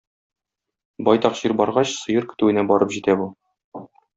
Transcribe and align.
Байтак 1.09 1.37
җир 1.41 1.55
баргач, 1.61 1.93
сыер 1.99 2.27
көтүенә 2.35 2.67
барып 2.73 2.99
җитә 2.99 3.19
бу. 3.21 3.33